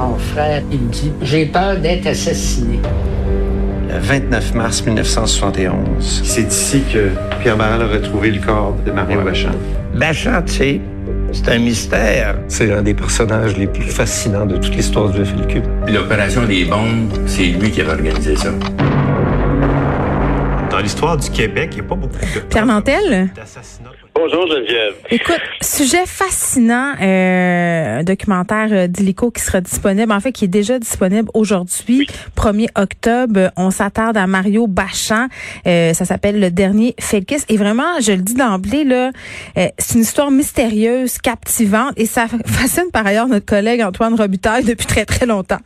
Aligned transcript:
mon 0.00 0.16
frère, 0.16 0.62
il 0.70 0.80
me 0.80 0.90
dit, 0.90 1.12
j'ai 1.22 1.46
peur 1.46 1.76
d'être 1.78 2.06
assassiné. 2.06 2.80
Le 3.88 3.98
29 3.98 4.54
mars 4.54 4.84
1971. 4.84 6.22
C'est 6.24 6.42
ici 6.42 6.82
que 6.92 7.10
Pierre 7.40 7.56
Barral 7.56 7.82
a 7.82 7.86
retrouvé 7.86 8.30
le 8.30 8.40
corps 8.40 8.74
de 8.86 8.92
Mario 8.92 9.20
Bachand. 9.22 9.50
Bachand, 9.94 10.42
tu 10.46 10.52
sais, 10.52 10.80
c'est 11.32 11.48
un 11.48 11.58
mystère. 11.58 12.38
C'est 12.48 12.72
un 12.72 12.82
des 12.82 12.94
personnages 12.94 13.56
les 13.56 13.66
plus 13.66 13.82
fascinants 13.82 14.46
de 14.46 14.56
toute 14.56 14.74
l'histoire 14.74 15.10
du 15.10 15.24
FLQ. 15.24 15.62
L'opération 15.88 16.44
des 16.44 16.64
bombes, 16.64 17.12
c'est 17.26 17.46
lui 17.46 17.70
qui 17.70 17.80
avait 17.80 17.92
organisé 17.92 18.36
ça. 18.36 18.50
Dans 20.70 20.78
l'histoire 20.78 21.16
du 21.16 21.28
Québec, 21.30 21.70
il 21.72 21.80
n'y 21.80 21.86
a 21.86 21.88
pas 21.88 21.96
beaucoup 21.96 22.14
de... 22.14 22.40
Pierre 22.48 22.66
Nantel? 22.66 23.30
Bonjour 24.14 24.46
Geneviève. 24.48 24.94
Écoute, 25.10 25.40
sujet 25.62 26.04
fascinant, 26.04 26.94
euh, 27.00 28.02
documentaire 28.02 28.68
euh, 28.72 28.86
d'Illico 28.86 29.30
qui 29.30 29.40
sera 29.40 29.60
disponible, 29.60 30.12
en 30.12 30.20
fait 30.20 30.32
qui 30.32 30.44
est 30.44 30.48
déjà 30.48 30.78
disponible 30.78 31.28
aujourd'hui, 31.32 32.06
1er 32.36 32.68
octobre. 32.76 33.50
On 33.56 33.70
s'attarde 33.70 34.16
à 34.16 34.26
Mario 34.26 34.66
Bachand. 34.66 35.28
Euh, 35.66 35.92
ça 35.94 36.04
s'appelle 36.04 36.40
Le 36.40 36.50
Dernier 36.50 36.94
Felkis. 36.98 37.44
Et 37.48 37.56
vraiment, 37.56 38.00
je 38.00 38.12
le 38.12 38.22
dis 38.22 38.34
d'emblée, 38.34 38.84
là, 38.84 39.10
euh, 39.56 39.68
c'est 39.78 39.94
une 39.94 40.02
histoire 40.02 40.30
mystérieuse, 40.30 41.18
captivante 41.18 41.92
et 41.96 42.06
ça 42.06 42.26
fascine 42.46 42.90
par 42.92 43.06
ailleurs 43.06 43.28
notre 43.28 43.46
collègue 43.46 43.82
Antoine 43.82 44.14
Robitaille 44.14 44.64
depuis 44.64 44.86
très 44.86 45.04
très 45.04 45.26
longtemps. 45.26 45.60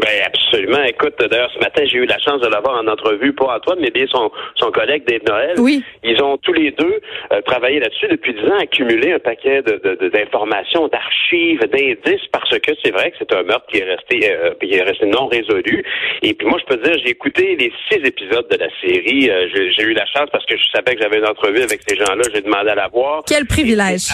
Ben 0.00 0.22
absolument. 0.26 0.82
Écoute, 0.84 1.14
d'ailleurs, 1.18 1.50
ce 1.54 1.58
matin, 1.58 1.82
j'ai 1.86 1.98
eu 1.98 2.06
la 2.06 2.18
chance 2.18 2.40
de 2.40 2.48
l'avoir 2.48 2.82
en 2.82 2.86
entrevue, 2.86 3.32
pas 3.32 3.56
Antoine, 3.56 3.78
mais 3.80 3.90
bien 3.90 4.06
son, 4.08 4.30
son 4.56 4.70
collègue 4.70 5.04
Dave 5.06 5.22
Noël. 5.26 5.54
Oui. 5.58 5.82
Ils 6.04 6.22
ont 6.22 6.36
tous 6.38 6.52
les 6.52 6.70
deux 6.72 7.00
euh, 7.32 7.40
travaillé 7.42 7.80
là-dessus 7.80 8.08
depuis 8.08 8.34
dix 8.34 8.44
ans, 8.44 8.58
accumulé 8.60 9.12
un 9.12 9.18
paquet 9.18 9.62
de, 9.62 9.80
de, 9.82 10.08
d'informations, 10.08 10.88
d'archives, 10.88 11.60
d'indices, 11.60 12.26
parce 12.32 12.58
que 12.58 12.72
c'est 12.84 12.90
vrai 12.90 13.10
que 13.10 13.16
c'est 13.18 13.32
un 13.32 13.42
meurtre 13.42 13.66
qui 13.70 13.78
est 13.78 13.84
resté 13.84 14.30
euh, 14.30 14.54
qui 14.60 14.74
est 14.74 14.82
resté 14.82 15.06
non 15.06 15.28
résolu. 15.28 15.84
Et 16.22 16.34
puis 16.34 16.46
moi, 16.46 16.58
je 16.60 16.66
peux 16.66 16.80
te 16.80 16.88
dire, 16.88 16.98
j'ai 17.04 17.10
écouté 17.10 17.56
les 17.56 17.72
six 17.88 18.04
épisodes 18.04 18.48
de 18.50 18.56
la 18.56 18.68
série. 18.80 19.30
Euh, 19.30 19.48
j'ai, 19.54 19.72
j'ai 19.72 19.82
eu 19.82 19.92
la 19.92 20.06
chance 20.06 20.28
parce 20.30 20.44
que 20.46 20.56
je 20.56 20.64
savais 20.74 20.94
que 20.94 21.02
j'avais 21.02 21.18
une 21.18 21.28
entrevue 21.28 21.62
avec 21.62 21.80
ces 21.86 21.96
gens-là. 21.96 22.22
J'ai 22.34 22.42
demandé 22.42 22.70
à 22.70 22.74
la 22.74 22.88
voir. 22.88 23.22
Quel 23.26 23.46
privilège. 23.46 24.10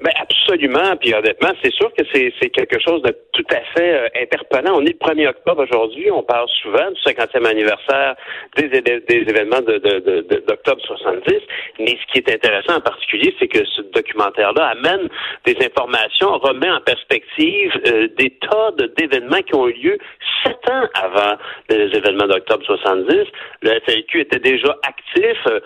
Ben 0.00 0.12
absolument. 0.20 0.96
Puis 1.00 1.14
honnêtement, 1.14 1.52
c'est 1.62 1.72
sûr 1.72 1.92
que 1.94 2.04
c'est, 2.12 2.50
quelque 2.50 2.78
chose 2.80 3.02
de 3.02 3.16
tout 3.32 3.46
à 3.50 3.60
fait 3.74 3.94
euh, 3.94 4.08
interpellant. 4.20 4.74
On 4.76 4.84
est 4.84 4.96
le 5.00 5.06
1er 5.06 5.28
octobre 5.28 5.64
aujourd'hui. 5.64 6.10
On 6.10 6.22
parle 6.22 6.48
souvent 6.62 6.90
du 6.90 7.00
50e 7.00 7.46
anniversaire 7.46 8.16
des, 8.56 8.68
des 8.68 9.24
événements 9.28 9.60
de, 9.60 9.78
de, 9.78 9.98
de, 10.00 10.44
d'octobre 10.46 10.80
70. 10.82 11.34
Mais 11.78 11.96
ce 12.00 12.12
qui 12.12 12.18
est 12.18 12.34
intéressant 12.34 12.76
en 12.76 12.80
particulier, 12.80 13.34
c'est 13.38 13.48
que 13.48 13.64
ce 13.64 13.82
documentaire-là 13.82 14.68
amène 14.68 15.08
des 15.44 15.56
informations, 15.64 16.38
remet 16.38 16.70
en 16.70 16.80
perspective 16.80 17.72
euh, 17.86 18.08
des 18.18 18.30
tas 18.30 18.70
d'événements 18.96 19.42
qui 19.42 19.54
ont 19.54 19.68
eu 19.68 19.72
lieu 19.72 19.98
sept 20.42 20.70
ans 20.70 20.84
avant 20.94 21.36
les 21.68 21.96
événements 21.96 22.26
d'octobre 22.26 22.64
70. 22.64 23.26
Le 23.62 23.80
FLQ 23.80 24.20
était 24.20 24.38
déjà 24.38 24.76
actif. 24.86 25.38
Euh, 25.46 25.60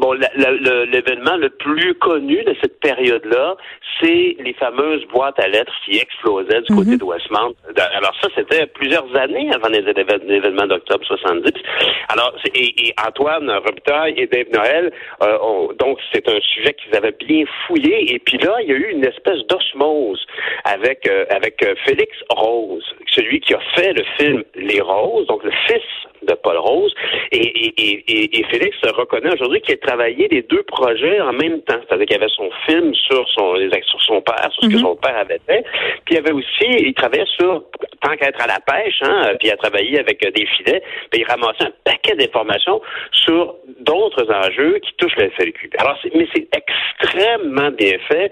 bon, 0.00 0.12
l'événement 0.12 1.36
le 1.36 1.50
plus 1.50 1.94
connu 1.94 2.42
de 2.44 2.54
cette 2.60 2.80
période-là, 2.80 3.56
c'est 4.00 4.36
les 4.38 4.54
fameuses 4.54 5.04
boîtes 5.06 5.38
à 5.38 5.48
lettres 5.48 5.72
qui 5.84 5.98
explosaient 5.98 6.62
du 6.62 6.74
côté 6.74 6.96
de 6.96 7.04
Westmount. 7.04 7.54
Alors 7.76 8.14
ça, 8.22 8.28
c'était 8.34 8.66
plusieurs 8.66 9.14
années 9.16 9.50
avant 9.54 9.68
les, 9.68 9.80
événements 9.80 10.66
d'octobre 10.66 11.04
70. 11.04 11.52
Alors, 12.08 12.34
et, 12.54 12.88
et 12.88 12.94
Antoine 13.06 13.50
Robitaille 13.50 14.14
et 14.16 14.26
Dave 14.26 14.46
Noël, 14.52 14.92
euh, 15.22 15.38
ont, 15.42 15.70
donc 15.78 15.98
c'est 16.12 16.28
un 16.28 16.40
sujet 16.40 16.74
qu'ils 16.74 16.96
avaient 16.96 17.16
bien 17.26 17.44
fouillé. 17.66 18.14
Et 18.14 18.18
puis 18.18 18.38
là, 18.38 18.56
il 18.62 18.68
y 18.68 18.72
a 18.72 18.76
eu 18.76 18.90
une 18.90 19.04
espèce 19.04 19.40
d'osmose 19.48 20.24
avec 20.64 21.08
euh, 21.08 21.24
avec 21.30 21.62
euh, 21.62 21.74
Félix 21.84 22.12
Rose, 22.30 22.84
celui 23.08 23.40
qui 23.40 23.54
a 23.54 23.60
fait 23.74 23.92
le 23.92 24.04
film 24.18 24.44
Les 24.54 24.80
Roses, 24.80 25.26
donc 25.26 25.42
le 25.44 25.52
fils 25.66 25.82
de 26.22 26.34
Paul 26.34 26.58
Rose. 26.58 26.94
Et, 27.32 27.38
et, 27.38 28.04
et, 28.08 28.38
et 28.38 28.44
Félix 28.44 28.76
reconnaît 28.84 29.32
aujourd'hui 29.32 29.60
qu'il 29.60 29.74
a 29.74 29.78
travaillé 29.78 30.28
les 30.28 30.42
deux 30.42 30.62
projets 30.62 31.20
en 31.20 31.32
même 31.32 31.60
temps. 31.62 31.78
C'est-à-dire 31.86 32.06
qu'il 32.06 32.16
avait 32.16 32.32
son 32.34 32.50
film 32.66 32.94
sur 32.94 33.28
son, 33.30 33.56
sur 33.86 34.00
son 34.02 34.20
père, 34.20 34.48
sur 34.52 34.64
ce 34.64 34.68
que 34.68 34.78
son 34.78 34.96
père 34.96 35.16
avait 35.16 35.40
fait. 35.46 35.64
Puis 36.04 36.14
il 36.14 36.18
avait 36.18 36.32
aussi, 36.32 36.66
il 36.66 36.94
travaillait 36.94 37.26
sur, 37.38 37.64
tant 38.02 38.16
qu'à 38.16 38.28
être 38.28 38.42
à 38.42 38.46
la 38.46 38.60
pêche, 38.60 39.00
hein, 39.02 39.32
puis 39.38 39.48
il 39.48 39.52
a 39.52 39.56
travaillé 39.56 39.98
avec 39.98 40.20
des 40.20 40.46
filets, 40.46 40.82
puis 41.10 41.22
il 41.22 41.24
ramassait 41.24 41.64
un 41.64 41.72
paquet 41.84 42.14
d'informations 42.16 42.80
sur 43.12 43.54
d'autres 43.80 44.30
enjeux 44.32 44.78
qui 44.78 44.92
touchent 44.94 45.16
le 45.16 45.30
FLQ. 45.30 45.70
Alors, 45.78 45.98
mais 46.14 46.26
c'est 46.34 46.48
extrêmement 46.54 47.70
bien 47.70 47.98
fait. 48.08 48.30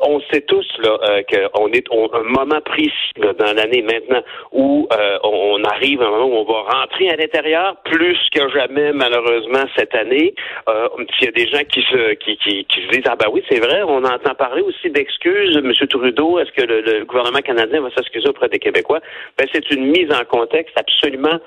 On 0.00 0.20
sait 0.32 0.40
tous 0.42 0.66
là 0.78 0.98
euh, 1.02 1.22
qu'on 1.22 1.68
est 1.68 1.86
à 1.90 2.18
un 2.18 2.22
moment 2.22 2.60
précis 2.64 3.12
là, 3.16 3.32
dans 3.34 3.52
l'année 3.54 3.82
maintenant 3.82 4.22
où 4.52 4.88
euh, 4.92 5.18
on 5.22 5.62
arrive 5.64 6.00
à 6.00 6.06
un 6.06 6.10
moment 6.10 6.26
où 6.26 6.36
on 6.36 6.44
va 6.44 6.80
rentrer 6.80 7.01
à 7.10 7.16
l'intérieur 7.16 7.76
plus 7.84 8.18
que 8.34 8.48
jamais 8.50 8.92
malheureusement 8.92 9.64
cette 9.76 9.94
année. 9.94 10.34
Euh, 10.68 10.88
il 11.20 11.24
y 11.24 11.28
a 11.28 11.32
des 11.32 11.48
gens 11.48 11.64
qui 11.68 11.82
se 11.82 12.14
qui, 12.14 12.38
se 12.42 12.88
disent 12.90 13.04
ah 13.06 13.16
ben 13.16 13.26
oui 13.32 13.42
c'est 13.48 13.60
vrai 13.60 13.82
on 13.82 14.04
entend 14.04 14.34
parler 14.34 14.62
aussi 14.62 14.90
d'excuses. 14.90 15.56
Monsieur 15.62 15.86
Trudeau 15.86 16.38
est-ce 16.38 16.52
que 16.52 16.66
le, 16.66 16.80
le, 16.80 17.04
gouvernement 17.04 17.40
canadien 17.40 17.80
va 17.80 17.90
s'excuser 17.90 18.28
auprès 18.28 18.48
des 18.48 18.58
Québécois? 18.58 19.00
Ben 19.38 19.46
c'est 19.52 19.70
une 19.70 19.86
mise 19.86 20.12
en 20.12 20.24
contexte 20.24 20.76
absolument 20.76 21.38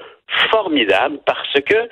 formidable 0.52 1.19
parce 1.25 1.53
que 1.62 1.90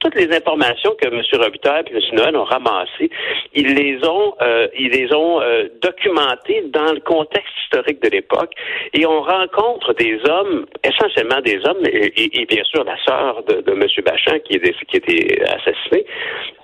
toutes 0.00 0.14
les 0.14 0.34
informations 0.36 0.94
que 1.00 1.08
M. 1.08 1.22
Robitaille 1.42 1.84
et 1.90 1.94
M. 1.94 2.00
Noël 2.12 2.36
ont 2.36 2.44
ramassées, 2.44 3.10
ils 3.54 3.74
les 3.74 3.98
ont, 4.06 4.34
euh, 4.42 4.68
ils 4.78 4.90
les 4.90 5.12
ont 5.14 5.40
euh, 5.40 5.68
documentées 5.80 6.64
dans 6.66 6.92
le 6.92 7.00
contexte 7.00 7.52
historique 7.64 8.02
de 8.02 8.10
l'époque. 8.10 8.52
Et 8.92 9.06
on 9.06 9.22
rencontre 9.22 9.94
des 9.94 10.20
hommes, 10.28 10.66
essentiellement 10.84 11.40
des 11.40 11.58
hommes, 11.66 11.84
et, 11.84 12.12
et, 12.14 12.42
et 12.42 12.46
bien 12.46 12.62
sûr 12.64 12.84
la 12.84 12.96
sœur 13.04 13.42
de, 13.44 13.62
de 13.62 13.72
M. 13.72 13.86
Bachand 14.04 14.38
qui, 14.40 14.60
qui 14.60 14.96
était 14.96 15.42
assassiné, 15.44 16.04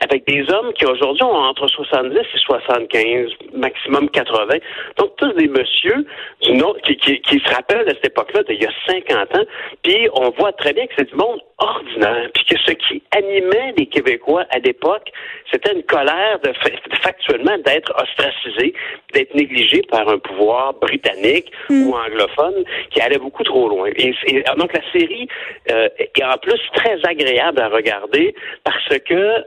avec 0.00 0.27
des 0.27 0.44
hommes 0.53 0.72
qui 0.75 0.84
aujourd'hui 0.84 1.25
ont 1.25 1.34
entre 1.34 1.66
70 1.69 2.19
et 2.19 2.38
75, 2.38 3.31
maximum 3.55 4.11
80. 4.11 4.59
Donc 4.99 5.16
tous 5.16 5.32
des 5.32 5.49
messieurs 5.49 6.06
du 6.43 6.53
nom, 6.53 6.75
qui, 6.84 6.97
qui, 6.97 7.21
qui 7.22 7.38
se 7.38 7.55
rappellent 7.55 7.87
de 7.87 7.94
cette 7.94 8.06
époque-là, 8.06 8.43
d'il 8.43 8.62
y 8.62 8.66
a 8.66 8.72
50 8.87 9.37
ans, 9.37 9.44
puis 9.82 10.09
on 10.12 10.31
voit 10.31 10.53
très 10.53 10.72
bien 10.75 10.87
que 10.87 10.93
c'est 10.99 11.12
du 11.12 11.19
monde 11.19 11.41
ordinaire, 11.59 12.28
puis 12.34 12.45
que 12.45 12.59
ce 12.67 12.73
qui 12.73 13.03
animait 13.17 13.75
les 13.77 13.87
Québécois 13.87 14.45
à 14.50 14.59
l'époque, 14.59 15.11
c'était 15.50 15.75
une 15.75 15.83
colère 15.83 16.41
de 16.43 16.53
factuellement 17.03 17.59
d'être 17.59 17.93
ostracisé, 18.00 18.75
d'être 19.12 19.34
négligé 19.34 19.83
par 19.91 20.09
un 20.09 20.19
pouvoir 20.19 20.75
britannique 20.75 21.53
Hmm. 21.69 21.87
ou 21.87 21.95
anglophone 21.95 22.65
qui 22.91 23.00
allait 23.00 23.19
beaucoup 23.19 23.45
trop 23.45 23.69
loin. 23.69 23.89
Et, 23.97 24.15
et 24.27 24.43
donc 24.56 24.73
la 24.73 24.83
série 24.93 25.28
euh, 25.71 25.89
est 25.99 26.25
en 26.25 26.37
plus 26.39 26.61
très 26.75 26.99
agréable 27.05 27.61
à 27.61 27.69
regarder 27.69 28.34
parce 28.65 28.99
que 28.99 29.15
euh, 29.15 29.45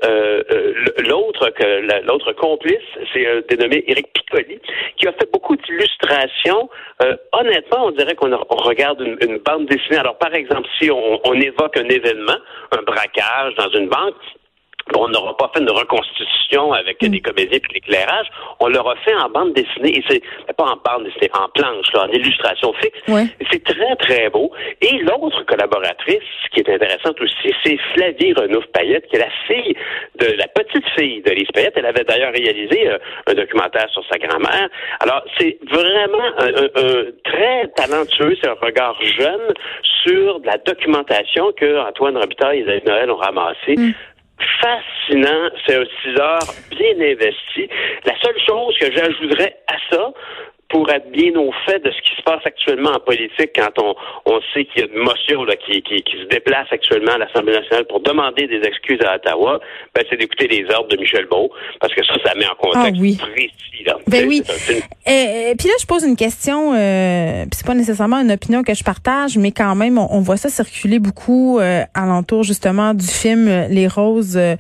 euh, 0.52 0.74
l'autre 1.08 1.50
que 1.50 2.06
l'autre 2.06 2.34
complice, 2.34 2.78
c'est 3.14 3.28
un 3.28 3.42
dénommé 3.50 3.84
Éric 3.88 4.08
Piccoli, 4.14 4.60
qui 4.98 5.08
a 5.08 5.14
fait 5.14 5.30
beaucoup 5.32 5.56
d'illustrations. 5.56 6.70
Euh, 7.04 7.16
honnêtement, 7.34 7.88
on 7.88 7.92
dirait 7.92 8.16
qu'on 8.16 8.32
on 8.34 8.56
regarde 8.56 9.02
une, 9.02 9.18
une, 9.22 9.38
bande 9.40 9.66
dessinée. 9.66 9.98
Alors 9.98 10.18
par 10.18 10.34
exemple, 10.34 10.68
si 10.80 10.90
on, 10.90 11.20
on 11.26 11.34
évoque 11.34 11.78
un 11.78 11.90
événement, 11.90 12.38
un 12.72 12.82
braquage 12.84 13.56
dans 13.56 13.70
une 13.70 13.90
banque, 13.90 14.16
on 14.96 15.08
n'aura 15.08 15.36
pas 15.38 15.50
fait 15.54 15.62
une 15.62 15.72
reconstitution 15.72 16.74
avec 16.74 17.02
Mm. 17.02 17.08
des 17.10 17.22
comédiens 17.22 17.58
et 17.70 17.74
l'éclairage. 17.74 18.28
On 18.60 18.68
l'aura 18.68 18.96
fait 18.98 19.16
en 19.16 19.30
bande 19.30 19.54
dessinée. 19.54 19.98
Et 19.98 20.04
c'est 20.08 20.22
pas 20.56 20.64
en 20.66 20.78
bande 20.78 21.06
dessinée, 21.06 21.30
en 21.34 21.50
planche, 21.50 21.92
là, 21.94 22.04
en 22.04 22.10
illustration 22.10 22.72
fixe. 22.74 23.00
Ouais. 23.08 23.26
C'est 23.52 23.64
très, 23.64 23.96
très 23.98 24.30
beau. 24.30 24.52
Et 24.82 24.98
l'autre 25.00 25.44
collaboratrice, 25.46 26.20
qui 26.54 26.60
est 26.60 26.70
intéressante 26.70 27.20
aussi, 27.20 27.52
c'est 27.64 27.78
Flavie 27.94 28.34
Renouf-Payette, 28.34 29.08
qui 29.08 29.16
est 29.16 29.20
la 29.20 29.32
fille 29.48 29.76
de 30.20 30.28
la 30.38 30.48
petite 30.48 30.88
fille 30.98 31.22
de 31.24 31.32
Lise 31.32 31.50
Payette. 31.54 31.74
Elle 31.78 31.86
avait 31.88 32.04
d'ailleurs 32.04 32.32
réalisé 32.34 32.88
euh, 32.88 32.98
un 33.28 33.34
documentaire 33.34 33.90
sur 33.90 34.04
sa 34.12 34.18
grand-mère. 34.20 34.70
Alors, 35.00 35.24
c'est 35.38 35.58
vraiment 35.70 36.24
un, 36.38 36.48
un- 36.48 36.70
un 36.76 37.04
très 37.24 37.68
talentueux, 37.76 38.36
c'est 38.42 38.50
un 38.50 38.56
regard 38.62 38.96
jeune 39.02 39.54
sur 40.04 40.40
de 40.40 40.46
la 40.46 40.58
documentation 40.58 41.52
que 41.58 41.80
Antoine 41.88 42.18
Robitaille 42.18 42.60
et 42.62 42.84
Noël 42.88 43.10
ont 43.12 43.16
ramassé 43.18 43.76
fascinant. 44.62 45.50
C'est 45.66 45.76
un 45.76 45.86
6 46.04 46.20
heures 46.20 46.54
bien 46.72 47.12
investi. 47.12 47.70
La 48.06 48.14
seule 48.22 48.40
chose 48.46 48.76
que 48.80 48.92
j'ajouterais 48.92 49.58
à 49.68 49.76
ça, 49.92 50.14
pour 50.76 50.92
être 50.92 51.10
bien 51.10 51.32
au 51.38 51.54
fait 51.66 51.80
de 51.80 51.90
ce 51.90 52.02
qui 52.02 52.18
se 52.18 52.22
passe 52.24 52.46
actuellement 52.46 52.90
en 52.90 53.00
politique 53.00 53.52
quand 53.56 53.72
on, 53.82 53.96
on 54.26 54.42
sait 54.54 54.66
qu'il 54.66 54.82
y 54.82 54.84
a 54.84 54.88
une 54.94 55.04
motion 55.06 55.46
là, 55.46 55.56
qui, 55.56 55.82
qui, 55.82 56.04
qui 56.04 56.18
se 56.18 56.28
déplace 56.28 56.68
actuellement 56.70 57.14
à 57.14 57.18
l'Assemblée 57.18 57.54
nationale 57.54 57.86
pour 57.88 58.02
demander 58.02 58.46
des 58.48 58.60
excuses 58.68 59.00
à 59.08 59.16
Ottawa, 59.16 59.62
ben, 59.96 60.04
c'est 60.10 60.18
d'écouter 60.18 60.50
les 60.50 60.66
ordres 60.76 60.90
de 60.90 60.98
Michel 60.98 61.28
Beau, 61.28 61.50
parce 61.80 61.94
que 61.94 62.04
ça, 62.06 62.16
ça 62.26 62.36
met 62.36 62.46
en 62.46 62.56
contexte 62.56 62.94
Ah 62.94 63.00
oui. 63.00 63.16
précis. 63.16 63.86
Là. 63.86 63.98
Ben 64.08 64.28
oui. 64.28 64.44
Et, 65.08 65.54
puis 65.58 65.68
là, 65.68 65.74
je 65.80 65.86
pose 65.86 66.04
une 66.04 66.18
question, 66.18 66.74
euh, 66.74 67.44
puis 67.44 67.52
c'est 67.54 67.68
pas 67.68 67.74
nécessairement 67.74 68.18
une 68.18 68.32
opinion 68.32 68.64
que 68.64 68.74
je 68.74 68.84
partage, 68.84 69.38
mais 69.38 69.52
quand 69.52 69.76
même, 69.76 69.98
on, 69.98 70.20
voit 70.20 70.38
ça 70.38 70.50
circuler 70.50 71.00
beaucoup 71.00 71.60
euh, 71.60 71.84
alentour 71.94 72.44
justement 72.44 72.94
du 72.94 73.08
film 73.08 73.68
Les 73.70 73.88
Roses 73.88 74.36
euh, 74.36 74.56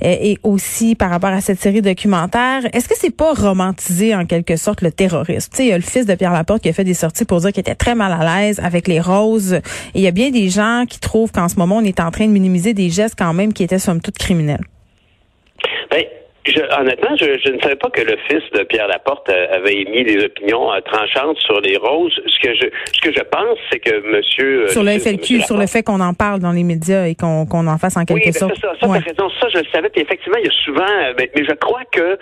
et, 0.00 0.38
aussi 0.42 0.96
par 0.96 1.10
rapport 1.10 1.30
à 1.30 1.40
cette 1.40 1.60
série 1.60 1.82
documentaire. 1.82 2.62
Est-ce 2.72 2.88
que 2.88 2.96
c'est 2.96 3.14
pas 3.14 3.32
romantisé 3.32 4.14
en 4.14 4.24
quelque 4.26 4.56
sorte 4.56 4.80
le 4.80 4.90
terrorisme? 4.90 5.51
Tu 5.52 5.58
sais, 5.58 5.64
il 5.66 5.68
y 5.68 5.72
a 5.72 5.76
le 5.76 5.82
fils 5.82 6.06
de 6.06 6.14
Pierre 6.14 6.32
Laporte 6.32 6.62
qui 6.62 6.70
a 6.70 6.72
fait 6.72 6.84
des 6.84 6.94
sorties 6.94 7.26
pour 7.26 7.40
dire 7.40 7.52
qu'il 7.52 7.60
était 7.60 7.74
très 7.74 7.94
mal 7.94 8.10
à 8.10 8.40
l'aise 8.40 8.58
avec 8.58 8.88
les 8.88 9.00
roses. 9.00 9.52
Et 9.52 9.60
il 9.96 10.00
y 10.00 10.06
a 10.06 10.10
bien 10.10 10.30
des 10.30 10.48
gens 10.48 10.84
qui 10.88 10.98
trouvent 10.98 11.30
qu'en 11.30 11.48
ce 11.48 11.56
moment, 11.56 11.76
on 11.76 11.84
est 11.84 12.00
en 12.00 12.10
train 12.10 12.26
de 12.26 12.32
minimiser 12.32 12.72
des 12.72 12.88
gestes 12.88 13.16
quand 13.18 13.34
même 13.34 13.52
qui 13.52 13.62
étaient 13.62 13.78
somme 13.78 14.00
toute 14.00 14.16
criminels. 14.16 14.64
Ben, 15.90 16.04
je, 16.44 16.80
honnêtement, 16.80 17.14
je, 17.16 17.38
je, 17.44 17.52
ne 17.52 17.60
savais 17.60 17.76
pas 17.76 17.88
que 17.90 18.00
le 18.00 18.16
fils 18.28 18.42
de 18.52 18.64
Pierre 18.64 18.88
Laporte 18.88 19.28
euh, 19.28 19.46
avait 19.52 19.74
émis 19.82 20.02
des 20.02 20.24
opinions 20.24 20.72
euh, 20.72 20.80
tranchantes 20.80 21.38
sur 21.38 21.60
les 21.60 21.76
roses. 21.76 22.18
Ce 22.26 22.40
que 22.40 22.54
je, 22.54 22.66
ce 22.92 23.00
que 23.00 23.12
je 23.12 23.22
pense, 23.22 23.58
c'est 23.70 23.78
que 23.78 24.00
Monsieur 24.10 24.64
euh, 24.64 24.68
sur 24.68 24.82
le 24.82 24.98
FLQ, 24.98 25.42
sur 25.42 25.56
le 25.56 25.66
fait 25.66 25.84
qu'on 25.84 26.00
en 26.00 26.14
parle 26.14 26.40
dans 26.40 26.50
les 26.50 26.64
médias 26.64 27.06
et 27.06 27.14
qu'on 27.14 27.46
qu'on 27.46 27.66
en 27.68 27.78
fasse 27.78 27.96
en 27.96 28.04
quelque 28.04 28.26
oui, 28.26 28.32
sorte. 28.32 28.56
Ça, 28.56 28.72
ça, 28.80 28.88
ouais. 28.88 28.98
raison. 28.98 29.30
Ça, 29.40 29.48
je 29.54 29.58
le 29.58 29.66
savais. 29.72 29.88
Puis 29.90 30.02
effectivement, 30.02 30.38
il 30.38 30.46
y 30.46 30.48
a 30.48 30.64
souvent, 30.64 31.14
mais, 31.16 31.30
mais 31.36 31.44
je 31.44 31.54
crois 31.54 31.84
que 31.92 32.18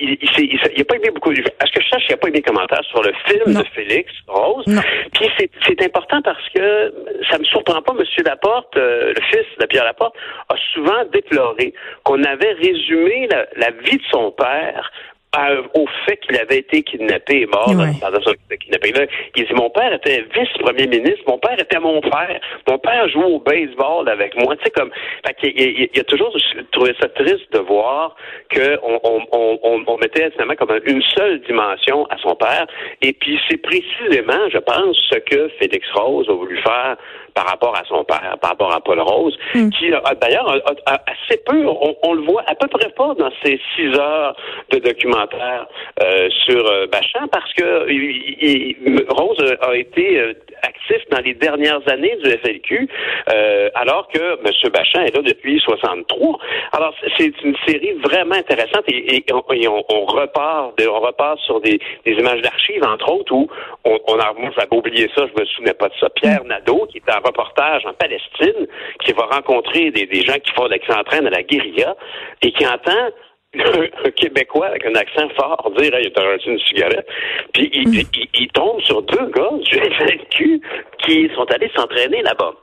il, 0.00 0.18
il, 0.22 0.60
il, 0.76 0.80
a 0.80 0.84
pas 0.84 0.94
aimé 0.94 1.10
beaucoup. 1.12 1.30
À 1.30 1.66
ce 1.66 1.72
que 1.72 1.82
je 1.82 1.88
sache, 1.88 2.04
il 2.08 2.12
n'a 2.12 2.16
pas 2.18 2.28
aimé 2.28 2.40
de 2.40 2.46
commentaires 2.46 2.84
sur 2.84 3.02
le 3.02 3.12
film 3.26 3.54
de 3.56 3.64
Félix 3.74 4.12
Rose. 4.28 4.66
Non. 4.68 4.82
Puis 5.14 5.28
c'est 5.66 5.82
important 5.82 6.22
parce 6.22 6.48
que 6.54 6.94
ça 7.28 7.38
me 7.38 7.44
surprend 7.44 7.82
pas. 7.82 7.92
Monsieur 7.94 8.22
Laporte, 8.22 8.76
le 8.76 9.20
fils 9.30 9.46
de 9.58 9.66
Pierre 9.66 9.84
Laporte, 9.84 10.14
a 10.48 10.54
souvent 10.72 11.04
déploré 11.12 11.74
qu'on 12.04 12.22
avait 12.22 12.52
résumé 12.52 13.26
la 13.30 13.63
la 13.63 13.63
vie 13.70 13.98
de 13.98 14.04
son 14.10 14.30
père 14.32 14.90
au 15.74 15.86
fait 16.06 16.16
qu'il 16.18 16.36
avait 16.38 16.58
été 16.58 16.82
kidnappé 16.82 17.42
et 17.42 17.46
mort 17.46 17.68
ouais. 17.68 17.92
dans 18.00 18.22
son 18.22 18.34
kidnapping. 18.60 18.94
Là, 18.94 19.06
il 19.36 19.44
dit 19.44 19.54
mon 19.54 19.70
père 19.70 19.92
était 19.92 20.24
vice-premier 20.34 20.86
ministre, 20.86 21.22
mon 21.26 21.38
père 21.38 21.58
était 21.58 21.78
mon 21.78 22.00
père, 22.00 22.40
mon 22.68 22.78
père 22.78 23.08
jouait 23.08 23.24
au 23.24 23.40
baseball 23.40 24.08
avec 24.08 24.36
moi. 24.36 24.56
Tu 24.56 24.64
sais 24.64 24.70
comme, 24.70 24.90
fait 25.26 25.36
il, 25.42 25.60
il, 25.60 25.88
il, 25.92 26.00
a 26.00 26.04
toujours 26.04 26.34
trouvé 26.72 26.94
ça 27.00 27.08
triste 27.08 27.52
de 27.52 27.58
voir 27.58 28.16
que 28.50 28.78
on, 28.82 29.00
on, 29.32 29.58
on, 29.62 29.84
on 29.86 29.96
mettait 29.98 30.30
finalement 30.32 30.54
comme 30.54 30.78
une 30.86 31.02
seule 31.02 31.40
dimension 31.42 32.06
à 32.06 32.16
son 32.18 32.34
père. 32.36 32.66
Et 33.02 33.12
puis 33.12 33.38
c'est 33.48 33.58
précisément, 33.58 34.48
je 34.50 34.58
pense, 34.58 34.96
ce 35.10 35.18
que 35.18 35.48
Félix 35.60 35.86
Rose 35.92 36.28
a 36.28 36.32
voulu 36.32 36.58
faire 36.62 36.96
par 37.34 37.46
rapport 37.46 37.76
à 37.76 37.84
son 37.88 38.04
père, 38.04 38.36
par 38.40 38.50
rapport 38.50 38.72
à 38.72 38.80
Paul 38.80 39.00
Rose, 39.00 39.36
mm. 39.54 39.70
qui 39.70 39.90
d'ailleurs 40.20 40.56
assez 40.86 41.40
peu, 41.44 41.66
on, 41.66 41.96
on, 42.02 42.14
le 42.14 42.22
voit 42.22 42.44
à 42.46 42.54
peu 42.54 42.68
près 42.68 42.88
pas 42.90 43.14
dans 43.18 43.30
ces 43.42 43.60
six 43.74 43.98
heures 43.98 44.36
de 44.70 44.78
euh, 45.32 46.28
sur 46.44 46.66
euh, 46.66 46.86
Bachan, 46.86 47.28
parce 47.30 47.52
que 47.54 47.90
il, 47.90 48.76
il, 48.86 49.04
Rose 49.08 49.38
a 49.60 49.76
été 49.76 50.18
euh, 50.18 50.32
actif 50.62 50.98
dans 51.10 51.20
les 51.20 51.34
dernières 51.34 51.80
années 51.88 52.16
du 52.22 52.30
FLQ, 52.30 52.88
euh, 53.32 53.70
alors 53.74 54.08
que 54.08 54.18
M. 54.18 54.72
Bachan 54.72 55.02
est 55.02 55.14
là 55.14 55.22
depuis 55.22 55.60
63. 55.60 56.38
Alors 56.72 56.94
c'est 57.18 57.42
une 57.42 57.56
série 57.66 57.92
vraiment 58.02 58.34
intéressante 58.34 58.84
et, 58.88 59.16
et, 59.16 59.24
on, 59.32 59.52
et 59.52 59.68
on, 59.68 59.84
on, 59.88 60.04
repart, 60.04 60.72
on 60.80 61.00
repart 61.00 61.38
sur 61.40 61.60
des, 61.60 61.78
des 62.04 62.12
images 62.12 62.40
d'archives 62.42 62.84
entre 62.84 63.12
autres 63.12 63.32
où 63.32 63.48
on, 63.84 63.98
on 64.08 64.18
a, 64.18 64.32
moi 64.34 64.50
j'avais 64.56 64.76
oublié 64.76 65.10
ça, 65.14 65.24
je 65.26 65.40
me 65.40 65.46
souvenais 65.46 65.74
pas 65.74 65.88
de 65.88 65.94
ça. 66.00 66.08
Pierre 66.10 66.44
Nadeau 66.44 66.86
qui 66.90 66.98
est 66.98 67.12
en 67.12 67.20
reportage 67.24 67.86
en 67.86 67.92
Palestine, 67.94 68.66
qui 69.04 69.12
va 69.12 69.24
rencontrer 69.26 69.90
des, 69.90 70.06
des 70.06 70.22
gens 70.22 70.38
qui 70.42 70.52
font 70.52 70.68
de 70.68 70.78
s'entraînent 70.88 71.26
à 71.26 71.30
la 71.30 71.42
guérilla 71.42 71.96
et 72.42 72.52
qui 72.52 72.66
entend 72.66 73.10
un 74.04 74.10
Québécois 74.10 74.66
avec 74.66 74.84
un 74.86 74.94
accent 74.94 75.28
fort 75.36 75.72
dire 75.76 75.94
hey, 75.94 76.12
t'as 76.12 76.36
une 76.46 76.58
cigarette. 76.60 77.06
Puis 77.52 77.70
il, 77.72 77.88
mm. 77.88 77.92
il, 77.94 78.28
il, 78.40 78.48
tombe 78.48 78.80
sur 78.82 79.02
deux 79.02 79.26
gars 79.34 79.50
du 79.60 79.78
FLQ 79.78 80.60
qui 80.98 81.30
sont 81.34 81.50
allés 81.50 81.70
s'entraîner 81.74 82.22
là-bas. 82.22 82.54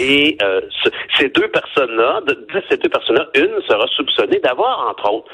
Et 0.00 0.36
euh, 0.42 0.60
ce, 0.82 0.90
ces 1.18 1.28
deux 1.28 1.48
personnes-là, 1.48 2.20
de, 2.26 2.34
de 2.34 2.62
ces 2.68 2.76
deux 2.76 2.88
personnes-là, 2.88 3.26
une 3.34 3.60
sera 3.68 3.86
soupçonnée 3.88 4.38
d'avoir, 4.40 4.88
entre 4.88 5.12
autres, 5.12 5.30